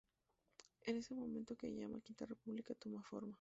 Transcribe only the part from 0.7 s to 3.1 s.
Es en este momento que la llamada Quinta República toma